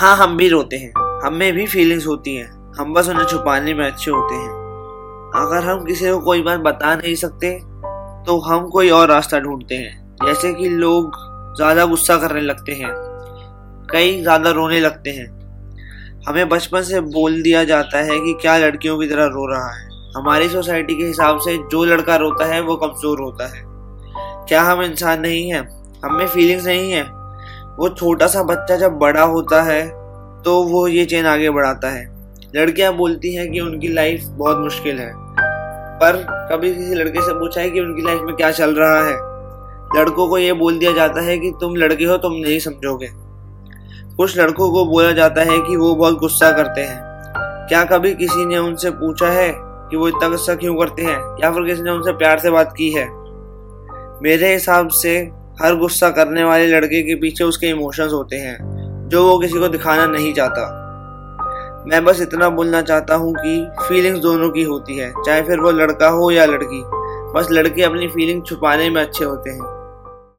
हाँ 0.00 0.16
हम 0.16 0.36
भी 0.36 0.48
रोते 0.48 0.76
हैं। 0.76 0.92
हमें 1.24 1.52
भी 1.52 1.66
फीलिंग्स 1.66 2.06
होती 2.06 2.34
हैं। 2.36 2.74
हम 2.78 2.92
बस 2.94 3.08
उन्हें 3.08 3.24
छुपाने 3.26 3.72
में 3.74 3.84
अच्छे 3.86 4.10
होते 4.10 4.34
हैं। 4.34 4.50
अगर 5.36 5.64
हम 5.64 5.84
किसी 5.84 6.10
को 6.10 6.18
कोई 6.20 6.42
बात 6.42 6.60
बता 6.60 6.94
नहीं 6.96 7.14
सकते 7.14 7.50
तो 8.26 8.38
हम 8.40 8.68
कोई 8.68 8.90
और 8.90 9.08
रास्ता 9.08 9.40
ढूंढते 9.40 9.74
हैं। 9.74 10.16
जैसे 10.24 10.52
कि 10.54 10.68
लोग 10.68 11.16
ज़्यादा 11.56 11.86
गुस्सा 11.86 12.16
करने 12.18 12.40
लगते 12.40 12.72
हैं। 12.72 12.92
कई 13.92 14.20
ज़्यादा 14.22 14.50
रोने 14.50 14.80
लगते 14.80 15.10
हैं। 15.10 15.26
हमें 16.28 16.48
बचपन 16.48 16.82
से 16.82 17.00
बोल 17.00 17.42
दिया 17.42 17.64
जाता 17.64 18.02
है 18.02 18.20
कि 18.20 18.38
क्या 18.42 18.56
लड़कियों 18.58 18.98
की 18.98 19.08
तरह 19.08 19.26
रो 19.26 19.46
रहा 19.46 19.74
है। 19.74 19.88
हमारी 20.16 20.48
सोसाइटी 20.48 20.94
के 20.94 21.04
हिसाब 21.04 21.38
से 21.38 21.56
जो 21.72 21.84
लड़का 21.84 22.16
रोता 22.16 22.44
है, 22.44 22.60
वो 22.60 22.76
कमज़ोर 22.76 23.20
होता 23.20 23.52
है। 23.54 23.62
क्या 24.48 24.62
हम 24.62 24.82
इंसान 24.82 25.20
नहीं 25.20 25.50
हैं? 25.52 25.68
हमें 26.04 26.26
फीलिंग्स 26.26 26.66
नहीं 26.66 26.90
है। 26.92 27.17
वो 27.78 27.88
छोटा 27.88 28.26
सा 28.26 28.42
बच्चा 28.42 28.76
जब 28.76 28.92
बड़ा 28.92 29.22
होता 29.22 29.62
है 29.62 29.86
तो 30.42 30.62
वो 30.62 30.86
ये 30.88 31.04
चेन 31.04 31.26
आगे 31.26 31.50
बढ़ाता 31.50 31.90
है। 31.90 32.06
लड़कियाँ 32.56 32.92
बोलती 32.92 33.34
हैं 33.34 33.50
कि 33.52 33.60
उनकी 33.60 33.88
लाइफ 33.88 34.24
बहुत 34.28 34.58
मुश्किल 34.58 34.98
है। 34.98 35.12
पर 36.00 36.16
कभी 36.52 36.74
किसी 36.74 36.94
लड़के 36.94 37.20
से 37.20 37.32
पूछा 37.32 37.60
है 37.60 37.70
कि 37.70 37.80
उनकी 37.80 38.02
लाइफ 38.02 38.20
में 38.22 38.34
क्या 38.36 38.50
चल 38.50 38.74
रहा 38.74 39.02
है? 39.02 39.14
लड़कों 39.96 40.28
को 40.28 40.38
ये 40.38 40.52
बोल 40.52 40.78
दिया 40.78 40.92
जाता 40.92 41.20
है 41.20 41.38
कि 41.38 41.52
तुम 41.60 41.76
लड़के 41.76 42.04
हो, 42.04 42.16
तुम 42.16 42.32
नहीं 42.32 42.58
समझोगे। 42.58 43.08
कुछ 44.16 44.38
लड़कों 44.38 44.70
को 44.70 44.84
बोला 44.84 45.12
जाता 45.12 45.42
है 45.42 45.58
कि 45.58 45.76
वो 45.76 45.94
बहुत 45.94 46.18
गुस्सा 46.18 46.50
करते 46.52 46.80
हैं। 46.80 47.00
क्या 47.68 47.84
कभी 47.84 48.14
किसी 48.14 48.46
ने 48.46 48.58
उनसे 48.58 48.90
पूछा 48.90 49.26
है 49.26 49.52
कि 49.58 49.96
वो 49.96 50.08
इतना 50.08 50.28
गुस्सा 50.28 50.54
क्यों 50.54 50.74
करते 50.74 51.02
हैं? 51.02 51.18
या 51.42 51.50
फिर 51.50 51.64
किसी 51.64 51.82
ने 51.82 51.90
उनसे 51.90 52.12
प्यार 52.12 52.38
से 52.38 52.50
बात 52.50 52.74
की 52.78 52.90
है? 52.90 53.08
मेरे 54.22 54.52
हिसाब 54.52 54.88
से 54.88 55.37
हर 55.62 55.76
गुस्सा 55.76 56.10
करने 56.10 56.44
वाले 56.44 56.66
लड़के 56.66 57.02
के 57.02 57.14
पीछे 57.14 57.44
उसके 57.44 57.66
इमोशंस 57.66 58.12
होते 58.12 58.36
हैं, 58.36 58.58
जो 59.08 59.24
वो 59.24 59.38
किसी 59.38 59.58
को 59.58 59.68
दिखाना 59.68 60.06
नहीं 60.06 60.34
चाहता। 60.34 60.66
मैं 61.88 62.04
बस 62.04 62.20
इतना 62.20 62.48
बोलना 62.48 62.82
चाहता 62.82 63.14
हूँ 63.14 63.34
कि 63.34 63.70
फीलिंग्स 63.80 64.20
दोनों 64.20 64.50
की 64.50 64.62
होती 64.62 64.96
है, 64.98 65.12
चाहे 65.26 65.42
फिर 65.42 65.60
वो 65.60 65.70
लड़का 65.70 66.08
हो 66.08 66.30
या 66.30 66.44
लड़की। 66.44 66.82
बस 67.32 67.48
लड़के 67.50 67.82
अपनी 67.82 68.08
फीलिंग 68.08 68.42
छुपाने 68.44 68.90
में 68.90 69.02
अच्छे 69.02 69.24
होते 69.24 69.50
हैं। 69.50 69.77